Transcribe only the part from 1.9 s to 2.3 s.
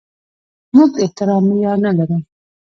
لرو.